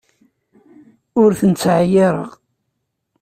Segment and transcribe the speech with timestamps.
[1.21, 2.31] Ur ten-ttɛeyyiṛeɣ.